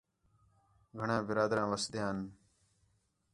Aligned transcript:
گھݨاں 0.97 1.21
برادریاں 1.27 1.67
وسدیاں 1.71 2.09
ہِن 2.13 2.19